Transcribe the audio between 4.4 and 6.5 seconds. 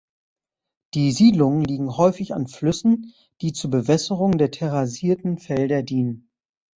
terrassierten Felder dienen.